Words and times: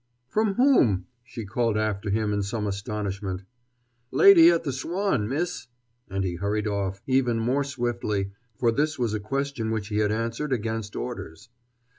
"From 0.29 0.55
whom?" 0.55 1.05
she 1.23 1.45
called 1.45 1.77
after 1.77 2.09
him 2.09 2.33
in 2.33 2.41
some 2.41 2.65
astonishment. 2.65 3.43
"Lady 4.09 4.49
at 4.49 4.63
the 4.63 4.73
Swan, 4.73 5.27
miss" 5.29 5.67
and 6.09 6.23
he 6.23 6.33
hurried 6.37 6.65
off 6.65 7.03
even 7.05 7.37
more 7.37 7.63
swiftly, 7.63 8.31
for 8.57 8.71
this 8.71 8.97
was 8.97 9.13
a 9.13 9.19
question 9.19 9.69
which 9.69 9.89
he 9.89 9.97
had 9.97 10.11
answered 10.11 10.53
against 10.53 10.95
orders. 10.95 11.49